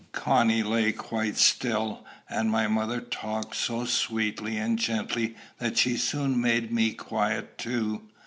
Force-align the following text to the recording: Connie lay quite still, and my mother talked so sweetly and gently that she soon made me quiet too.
Connie 0.13 0.63
lay 0.63 0.91
quite 0.93 1.37
still, 1.37 2.03
and 2.27 2.49
my 2.49 2.65
mother 2.65 2.99
talked 3.01 3.55
so 3.55 3.85
sweetly 3.85 4.57
and 4.57 4.79
gently 4.79 5.35
that 5.59 5.77
she 5.77 5.95
soon 5.95 6.41
made 6.41 6.71
me 6.71 6.91
quiet 6.93 7.55
too. 7.59 8.01